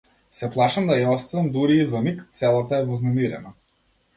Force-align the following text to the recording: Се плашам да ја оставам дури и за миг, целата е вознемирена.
Се 0.37 0.47
плашам 0.53 0.87
да 0.91 0.95
ја 0.99 1.11
оставам 1.17 1.51
дури 1.57 1.75
и 1.81 1.85
за 1.91 2.01
миг, 2.07 2.25
целата 2.41 2.81
е 2.81 2.89
вознемирена. 2.91 3.53